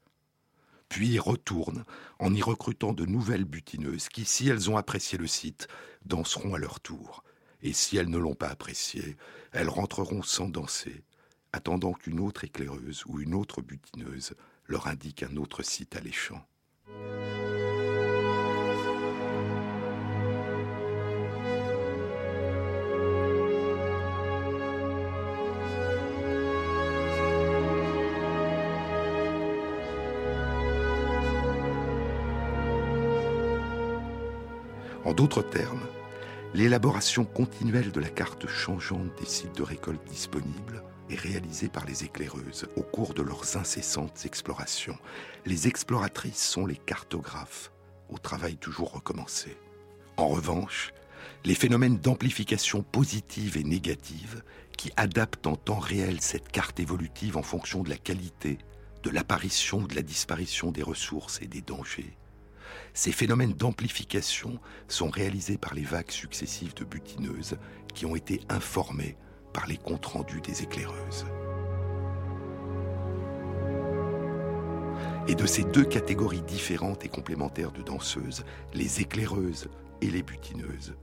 [0.89, 1.83] Puis retournent
[2.19, 5.67] en y recrutant de nouvelles butineuses qui, si elles ont apprécié le site,
[6.05, 7.23] danseront à leur tour.
[7.61, 9.17] Et si elles ne l'ont pas apprécié,
[9.51, 11.03] elles rentreront sans danser,
[11.53, 14.35] attendant qu'une autre éclaireuse ou une autre butineuse
[14.65, 16.45] leur indique un autre site alléchant.
[35.05, 35.79] En d'autres termes,
[36.53, 42.03] l'élaboration continuelle de la carte changeante des sites de récolte disponibles est réalisée par les
[42.03, 44.97] éclaireuses au cours de leurs incessantes explorations.
[45.45, 47.71] Les exploratrices sont les cartographes,
[48.09, 49.57] au travail toujours recommencé.
[50.17, 50.93] En revanche,
[51.45, 54.43] les phénomènes d'amplification positive et négative
[54.77, 58.57] qui adaptent en temps réel cette carte évolutive en fonction de la qualité,
[59.03, 62.17] de l'apparition ou de la disparition des ressources et des dangers,
[62.93, 67.57] ces phénomènes d'amplification sont réalisés par les vagues successives de butineuses
[67.93, 69.15] qui ont été informées
[69.57, 71.25] par les comptes rendus des éclaireuses.
[75.27, 78.45] Et de ces deux catégories différentes et complémentaires de danseuses,
[78.75, 79.67] les éclaireuses
[80.01, 80.93] et les butineuses,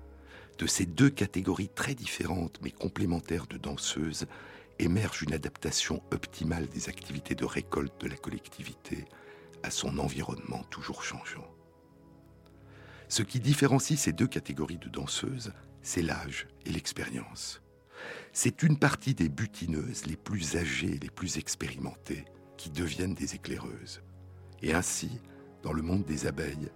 [0.57, 4.27] de ces deux catégories très différentes mais complémentaires de danseuses,
[4.79, 9.05] émerge une adaptation optimale des activités de récolte de la collectivité
[9.65, 11.51] à son environnement toujours changeant.
[13.09, 15.53] Ce qui différencie ces deux catégories de danseuses,
[15.83, 17.64] c'est l'âge et l'expérience.
[18.33, 22.25] C'est une partie des butineuses les plus âgées, les plus expérimentées,
[22.57, 24.03] qui deviennent des éclaireuses.
[24.63, 25.21] Et ainsi,
[25.63, 26.71] dans le monde des abeilles,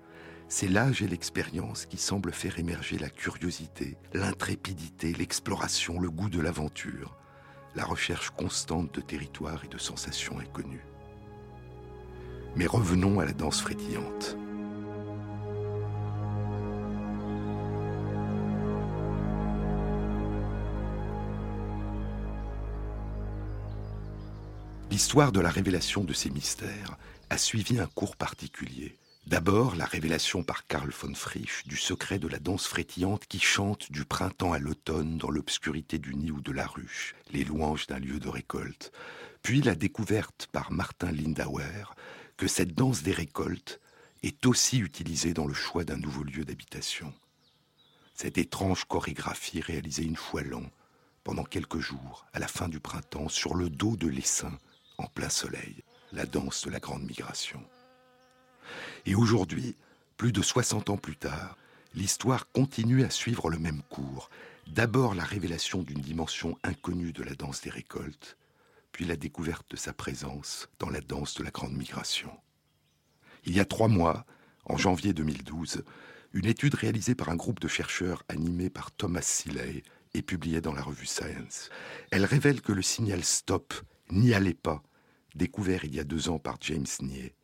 [0.49, 6.41] c'est l'âge et l'expérience qui semblent faire émerger la curiosité, l'intrépidité, l'exploration, le goût de
[6.41, 7.17] l'aventure,
[7.75, 10.87] la recherche constante de territoires et de sensations inconnues.
[12.57, 14.37] Mais revenons à la danse frétillante.
[24.91, 26.97] L'histoire de la révélation de ces mystères
[27.29, 28.97] a suivi un cours particulier.
[29.27, 33.93] D'abord, la révélation par Karl von Frisch du secret de la danse frétillante qui chante
[33.93, 37.99] du printemps à l'automne dans l'obscurité du nid ou de la ruche, les louanges d'un
[37.99, 38.91] lieu de récolte.
[39.43, 41.95] Puis la découverte par Martin Lindauer
[42.39, 43.81] que cette danse des récoltes
[44.23, 47.13] est aussi utilisée dans le choix d'un nouveau lieu d'habitation.
[48.15, 50.65] Cette étrange chorégraphie réalisée une fois l'an,
[51.25, 54.59] pendant quelques jours, à la fin du printemps, sur le dos de l'essaim,
[54.99, 55.83] en plein soleil,
[56.13, 57.63] la danse de la grande migration.
[59.07, 59.77] Et aujourd'hui,
[60.17, 61.57] plus de 60 ans plus tard,
[61.95, 64.31] l'histoire continue à suivre le même cours.
[64.67, 68.37] D'abord la révélation d'une dimension inconnue de la danse des récoltes,
[68.93, 72.31] puis la découverte de sa présence dans la danse de la grande migration.
[73.45, 74.27] Il y a trois mois,
[74.65, 75.85] en janvier 2012,
[76.35, 79.83] une étude réalisée par un groupe de chercheurs animé par Thomas Seeley
[80.15, 81.71] est publiée dans la revue Science.
[82.11, 83.73] Elle révèle que le signal stop
[84.11, 84.83] n'y allait pas
[85.35, 87.35] découvert il y a deux ans par James Nier,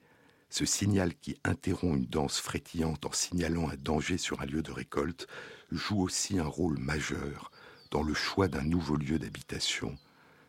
[0.51, 4.73] ce signal qui interrompt une danse frétillante en signalant un danger sur un lieu de
[4.73, 5.27] récolte
[5.71, 7.51] joue aussi un rôle majeur
[7.91, 9.97] dans le choix d'un nouveau lieu d'habitation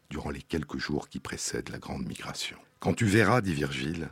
[0.09, 2.57] durant les quelques jours qui précèdent la grande migration.
[2.79, 4.09] Quand tu verras, dit Virgile,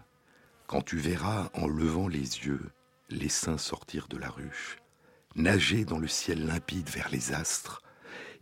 [0.67, 2.71] quand tu verras en levant les yeux
[3.09, 4.77] les saints sortir de la ruche,
[5.35, 7.81] nager dans le ciel limpide vers les astres,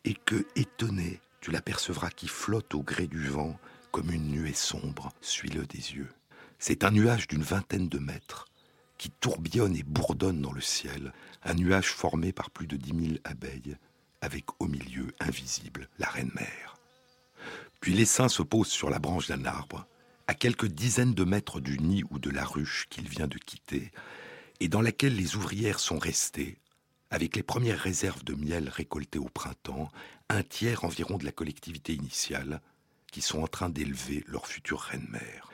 [0.06, 3.60] et que, étonné, tu l'apercevras qui flotte au gré du vent
[3.92, 6.10] comme une nuée sombre, suis-le des yeux.
[6.60, 8.48] C'est un nuage d'une vingtaine de mètres
[8.98, 11.12] qui tourbillonne et bourdonne dans le ciel,
[11.44, 13.76] un nuage formé par plus de dix mille abeilles,
[14.22, 16.78] avec au milieu, invisible, la reine mère.
[17.80, 19.88] Puis l'essaim se pose sur la branche d'un arbre,
[20.28, 23.92] à quelques dizaines de mètres du nid ou de la ruche qu'il vient de quitter,
[24.60, 26.60] et dans laquelle les ouvrières sont restées,
[27.10, 29.90] avec les premières réserves de miel récoltées au printemps,
[30.32, 32.62] un tiers environ de la collectivité initiale,
[33.12, 35.50] qui sont en train d'élever leur future reine-mère.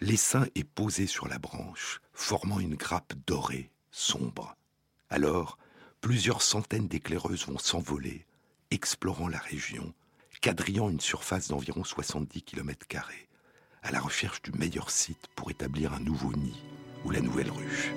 [0.00, 4.54] l'essaim est posé sur la branche, formant une grappe dorée, sombre.
[5.10, 5.58] Alors,
[6.00, 8.26] plusieurs centaines d'éclaireuses vont s'envoler,
[8.70, 9.92] explorant la région,
[10.40, 12.86] quadrillant une surface d'environ 70 km,
[13.82, 16.62] à la recherche du meilleur site pour établir un nouveau nid
[17.04, 17.90] ou la nouvelle ruche.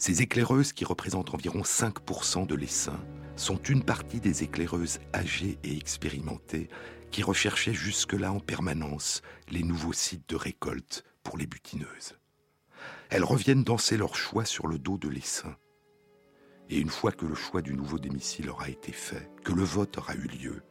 [0.00, 2.98] Ces éclaireuses, qui représentent environ 5% de l'essaim,
[3.36, 6.70] sont une partie des éclaireuses âgées et expérimentées
[7.10, 9.20] qui recherchaient jusque-là en permanence
[9.50, 12.18] les nouveaux sites de récolte pour les butineuses.
[13.10, 15.54] Elles reviennent danser leur choix sur le dos de l'essaim.
[16.70, 19.98] Et une fois que le choix du nouveau domicile aura été fait, que le vote
[19.98, 20.62] aura eu lieu,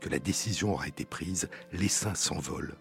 [0.00, 2.74] que la décision aura été prise, l'essaim s'envole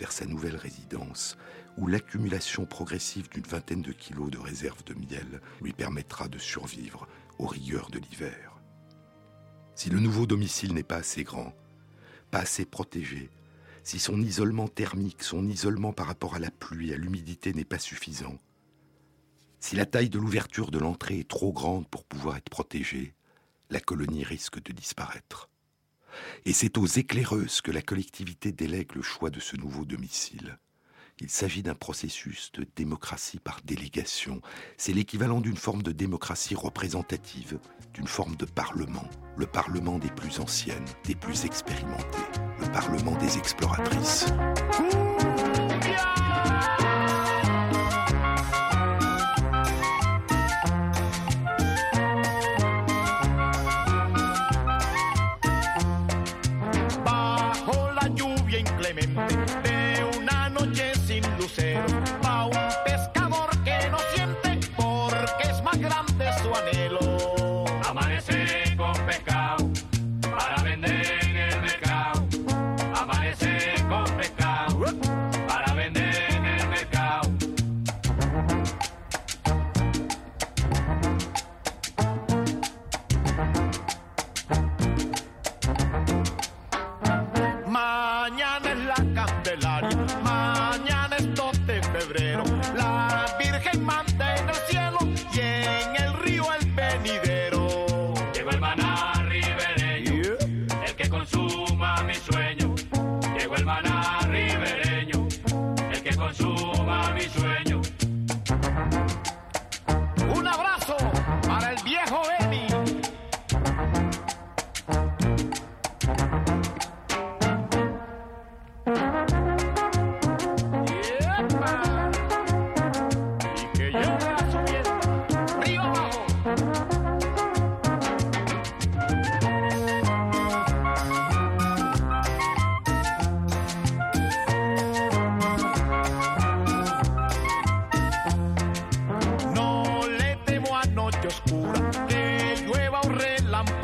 [0.00, 1.36] vers sa nouvelle résidence,
[1.76, 7.06] où l'accumulation progressive d'une vingtaine de kilos de réserve de miel lui permettra de survivre
[7.38, 8.58] aux rigueurs de l'hiver.
[9.74, 11.54] Si le nouveau domicile n'est pas assez grand,
[12.30, 13.30] pas assez protégé,
[13.84, 17.78] si son isolement thermique, son isolement par rapport à la pluie, à l'humidité n'est pas
[17.78, 18.38] suffisant,
[19.60, 23.14] si la taille de l'ouverture de l'entrée est trop grande pour pouvoir être protégée,
[23.68, 25.49] la colonie risque de disparaître.
[26.44, 30.58] Et c'est aux éclaireuses que la collectivité délègue le choix de ce nouveau domicile.
[31.22, 34.40] Il s'agit d'un processus de démocratie par délégation.
[34.78, 37.58] C'est l'équivalent d'une forme de démocratie représentative,
[37.92, 43.36] d'une forme de parlement, le parlement des plus anciennes, des plus expérimentées, le parlement des
[43.36, 44.26] exploratrices.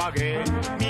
[0.07, 0.86] pague.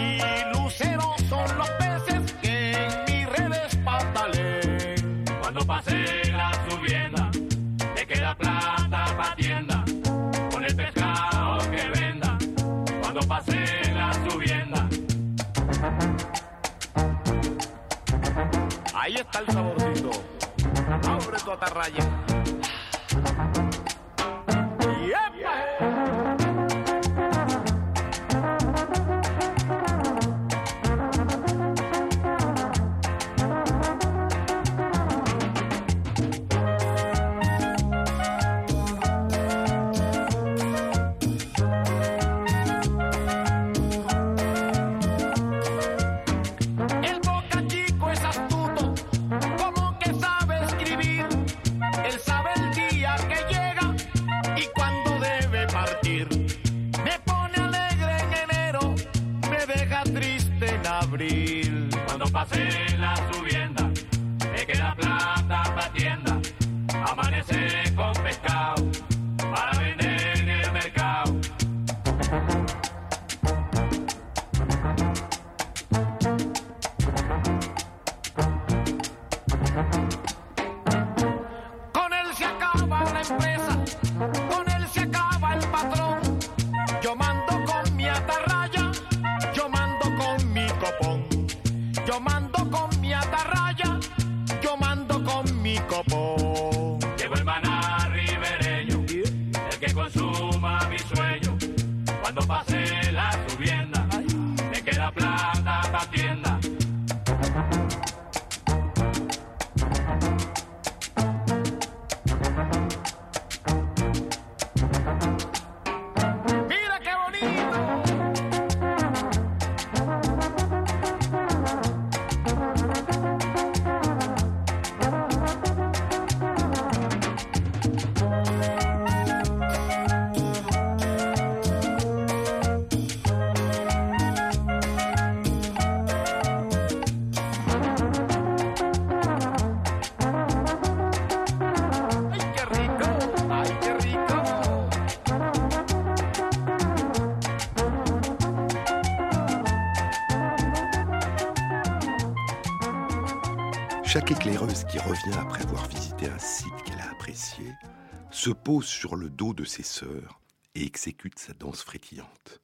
[158.47, 160.41] Se pose sur le dos de ses sœurs
[160.77, 162.61] et exécute sa danse frétillante.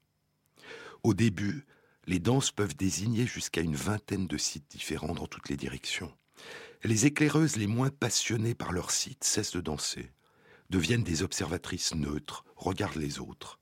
[1.03, 1.66] Au début,
[2.07, 6.16] les danses peuvent désigner jusqu'à une vingtaine de sites différents dans toutes les directions.
[6.85, 10.12] Les éclaireuses les moins passionnées par leur site cessent de danser,
[10.70, 13.59] deviennent des observatrices neutres, regardent les autres,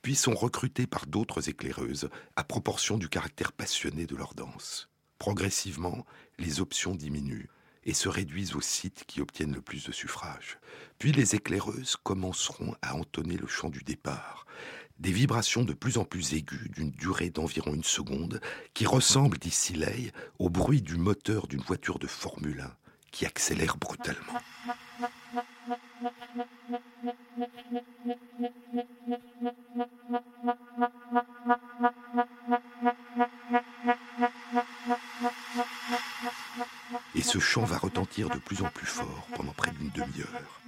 [0.00, 4.88] puis sont recrutées par d'autres éclaireuses à proportion du caractère passionné de leur danse.
[5.18, 6.06] Progressivement,
[6.38, 7.48] les options diminuent
[7.84, 10.58] et se réduisent aux sites qui obtiennent le plus de suffrages.
[10.98, 14.46] Puis les éclaireuses commenceront à entonner le chant du départ,
[14.98, 18.40] des vibrations de plus en plus aiguës d'une durée d'environ une seconde
[18.74, 22.76] qui ressemblent, dit Siley, au bruit du moteur d'une voiture de Formule 1
[23.10, 24.40] qui accélère brutalement.
[37.24, 40.60] Ce chant va retentir de plus en plus fort pendant près d'une demi-heure.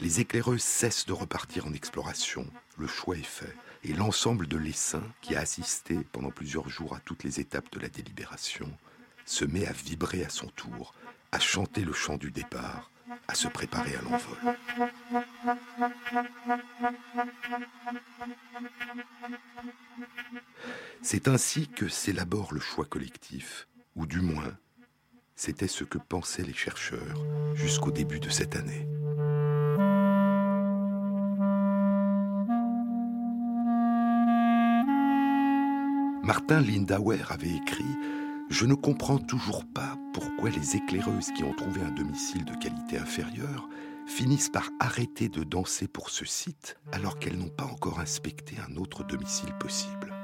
[0.00, 2.46] Les éclaireuses cessent de repartir en exploration,
[2.76, 7.00] le choix est fait, et l'ensemble de l'essaim, qui a assisté pendant plusieurs jours à
[7.00, 8.70] toutes les étapes de la délibération,
[9.24, 10.94] se met à vibrer à son tour,
[11.32, 12.90] à chanter le chant du départ,
[13.26, 14.38] à se préparer à l'envol.
[21.02, 24.56] C'est ainsi que s'élabore le choix collectif, ou du moins,
[25.36, 27.24] c'était ce que pensaient les chercheurs
[27.54, 28.86] jusqu'au début de cette année.
[36.22, 37.84] Martin Lindauer avait écrit
[38.48, 42.98] Je ne comprends toujours pas pourquoi les éclaireuses qui ont trouvé un domicile de qualité
[42.98, 43.68] inférieure
[44.06, 48.76] finissent par arrêter de danser pour ce site alors qu'elles n'ont pas encore inspecté un
[48.76, 50.14] autre domicile possible.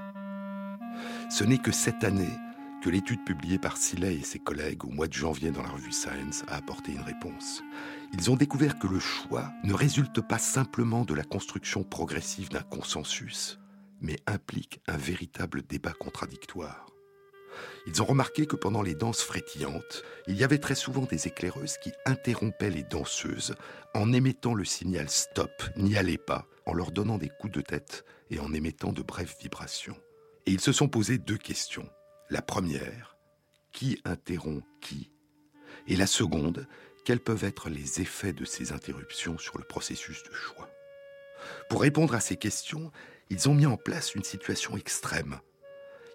[1.30, 2.36] Ce n'est que cette année
[2.82, 5.92] que l'étude publiée par Siley et ses collègues au mois de janvier dans la revue
[5.92, 7.62] Science a apporté une réponse.
[8.14, 12.62] Ils ont découvert que le choix ne résulte pas simplement de la construction progressive d'un
[12.62, 13.58] consensus,
[14.00, 16.86] mais implique un véritable débat contradictoire.
[17.86, 21.76] Ils ont remarqué que pendant les danses frétillantes, il y avait très souvent des éclaireuses
[21.78, 23.54] qui interrompaient les danseuses
[23.94, 28.04] en émettant le signal stop, n'y allez pas, en leur donnant des coups de tête
[28.30, 29.96] et en émettant de brèves vibrations.
[30.46, 31.88] Et ils se sont posé deux questions.
[32.32, 33.16] La première,
[33.72, 35.10] qui interrompt qui?
[35.88, 36.68] Et la seconde,
[37.04, 40.70] quels peuvent être les effets de ces interruptions sur le processus de choix?
[41.68, 42.92] Pour répondre à ces questions,
[43.30, 45.40] ils ont mis en place une situation extrême.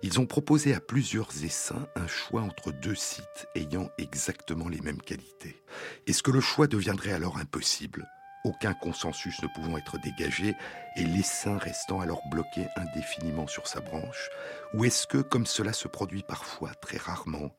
[0.03, 5.01] Ils ont proposé à plusieurs essaims un choix entre deux sites ayant exactement les mêmes
[5.01, 5.61] qualités.
[6.07, 8.07] Est-ce que le choix deviendrait alors impossible?
[8.45, 10.55] Aucun consensus ne pouvant être dégagé
[10.95, 14.29] et l'essaim restant alors bloqué indéfiniment sur sa branche
[14.73, 17.51] Ou est-ce que, comme cela se produit parfois, très rarement,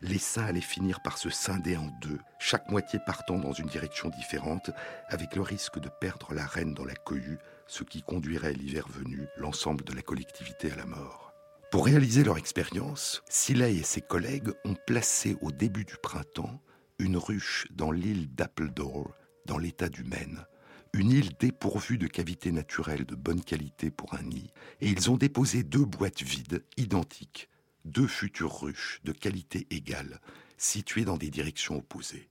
[0.00, 4.70] l'essaim allait finir par se scinder en deux, chaque moitié partant dans une direction différente,
[5.08, 9.26] avec le risque de perdre la reine dans la cohue ce qui conduirait l'hiver venu
[9.36, 11.32] l'ensemble de la collectivité à la mort.
[11.70, 16.60] Pour réaliser leur expérience, Siley et ses collègues ont placé au début du printemps
[16.98, 19.14] une ruche dans l'île d'Appledore,
[19.46, 20.46] dans l'état du Maine,
[20.92, 25.16] une île dépourvue de cavités naturelles de bonne qualité pour un nid, et ils ont
[25.16, 27.48] déposé deux boîtes vides, identiques,
[27.84, 30.20] deux futures ruches de qualité égale,
[30.58, 32.28] situées dans des directions opposées.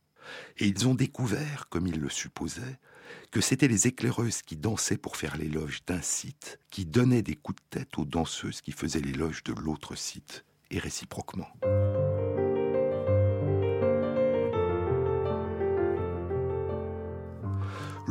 [0.57, 2.79] Et ils ont découvert, comme ils le supposaient,
[3.31, 7.61] que c'étaient les éclaireuses qui dansaient pour faire l'éloge d'un site, qui donnaient des coups
[7.61, 11.49] de tête aux danseuses qui faisaient l'éloge de l'autre site, et réciproquement.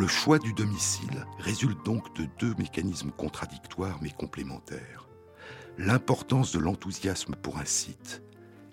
[0.01, 5.07] Le choix du domicile résulte donc de deux mécanismes contradictoires mais complémentaires.
[5.77, 8.23] L'importance de l'enthousiasme pour un site,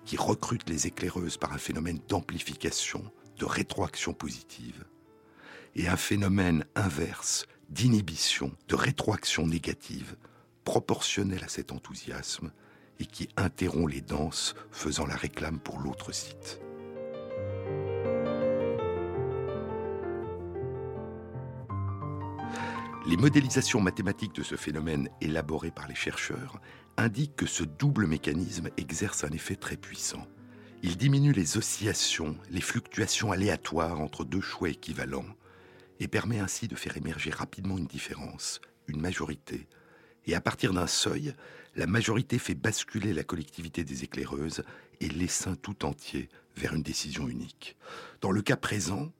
[0.05, 3.03] qui recrute les éclaireuses par un phénomène d'amplification,
[3.39, 4.85] de rétroaction positive,
[5.75, 10.15] et un phénomène inverse d'inhibition, de rétroaction négative,
[10.63, 12.53] proportionnel à cet enthousiasme
[13.01, 16.61] et qui interrompt les danses faisant la réclame pour l'autre site.
[23.07, 26.59] Les modélisations mathématiques de ce phénomène élaborées par les chercheurs
[26.97, 30.27] indiquent que ce double mécanisme exerce un effet très puissant.
[30.83, 35.25] Il diminue les oscillations, les fluctuations aléatoires entre deux choix équivalents,
[36.01, 39.69] et permet ainsi de faire émerger rapidement une différence, une majorité.
[40.25, 41.33] Et à partir d'un seuil,
[41.77, 44.63] la majorité fait basculer la collectivité des éclaireuses
[44.99, 46.27] et l'essaim tout entier
[46.57, 47.77] vers une décision unique.
[48.19, 49.13] Dans le cas présent,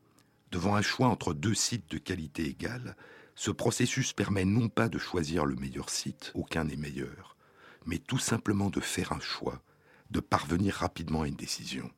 [0.52, 2.98] devant un choix entre deux sites de qualité égale,
[3.38, 7.38] ce processus permet non pas de choisir le meilleur site, aucun n'est meilleur,
[7.86, 9.62] mais tout simplement de faire un choix,
[10.10, 11.92] de parvenir rapidement à une décision.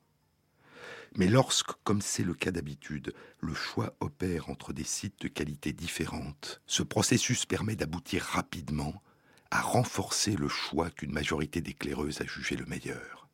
[1.15, 5.71] Mais lorsque, comme c'est le cas d'habitude, le choix opère entre des sites de qualité
[5.71, 9.01] différentes, ce processus permet d'aboutir rapidement
[9.49, 13.29] à renforcer le choix qu'une majorité d'éclaireuses a jugé le meilleur.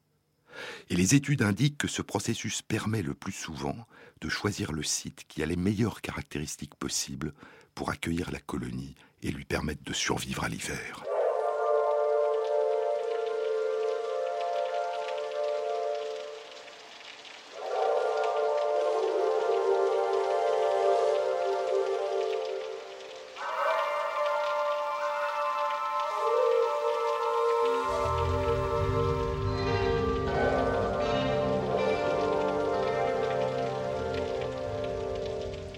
[0.89, 3.87] Et les études indiquent que ce processus permet le plus souvent
[4.21, 7.33] de choisir le site qui a les meilleures caractéristiques possibles
[7.75, 11.03] pour accueillir la colonie et lui permettre de survivre à l'hiver.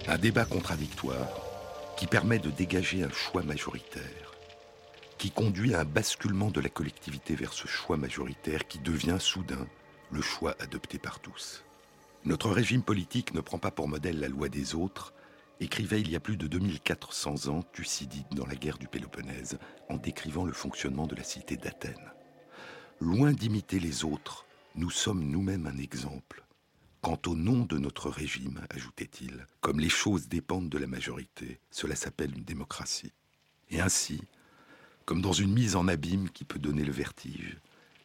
[0.10, 1.47] Un débat contradictoire
[1.98, 4.36] qui permet de dégager un choix majoritaire,
[5.18, 9.68] qui conduit à un basculement de la collectivité vers ce choix majoritaire qui devient soudain
[10.12, 11.66] le choix adopté par tous.
[12.24, 15.12] Notre régime politique ne prend pas pour modèle la loi des autres,
[15.60, 19.58] écrivait il y a plus de 2400 ans Thucydide dans la guerre du Péloponnèse
[19.90, 22.12] en décrivant le fonctionnement de la cité d'Athènes.
[23.02, 24.46] Loin d'imiter les autres,
[24.76, 26.47] nous sommes nous-mêmes un exemple
[27.08, 31.96] Quant au nom de notre régime, ajoutait-il, comme les choses dépendent de la majorité, cela
[31.96, 33.14] s'appelle une démocratie.
[33.70, 34.20] Et ainsi,
[35.06, 37.56] comme dans une mise en abîme qui peut donner le vertige,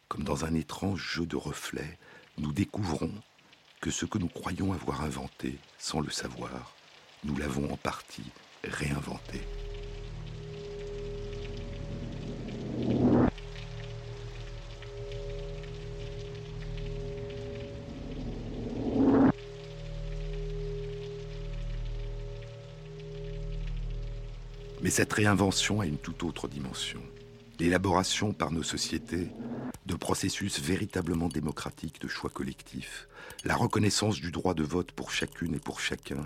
[0.07, 1.99] comme dans un étrange jeu de reflets,
[2.37, 3.11] nous découvrons
[3.81, 6.73] que ce que nous croyons avoir inventé, sans le savoir,
[7.25, 8.31] nous l'avons en partie
[8.63, 9.41] réinventé.
[24.93, 27.01] Cette réinvention a une toute autre dimension.
[27.57, 29.31] L'élaboration par nos sociétés
[29.87, 33.07] de processus véritablement démocratiques de choix collectifs,
[33.43, 36.23] la reconnaissance du droit de vote pour chacune et pour chacun,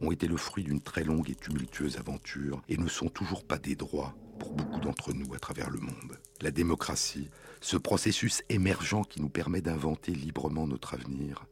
[0.00, 3.58] ont été le fruit d'une très longue et tumultueuse aventure et ne sont toujours pas
[3.58, 6.18] des droits pour beaucoup d'entre nous à travers le monde.
[6.40, 7.28] La démocratie,
[7.60, 11.44] ce processus émergent qui nous permet d'inventer librement notre avenir,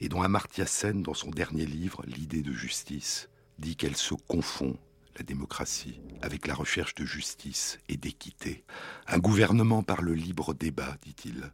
[0.00, 3.28] et dont Amartya Sen, dans son dernier livre, L'idée de justice,
[3.58, 4.78] dit qu'elle se confond
[5.16, 8.64] la démocratie, avec la recherche de justice et d'équité.
[9.06, 11.52] Un gouvernement par le libre débat, dit-il,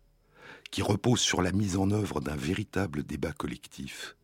[0.71, 4.17] qui repose sur la mise en œuvre d'un véritable débat collectif,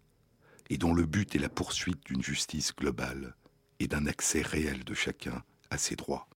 [0.71, 3.35] et dont le but est la poursuite d'une justice globale
[3.79, 6.29] et d'un accès réel de chacun à ses droits.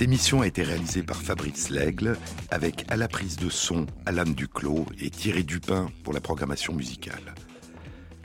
[0.00, 2.16] Cette émission a été réalisée par Fabrice Lègle,
[2.50, 7.34] avec à la prise de son Alan Duclos et Thierry Dupin pour la programmation musicale.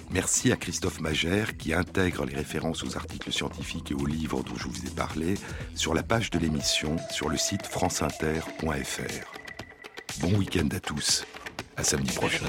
[0.10, 4.56] Merci à Christophe Magère qui intègre les références aux articles scientifiques et aux livres dont
[4.56, 5.34] je vous ai parlé
[5.76, 10.22] sur la page de l'émission sur le site franceinter.fr.
[10.22, 11.26] Bon week-end à tous.
[11.76, 12.46] À samedi prochain.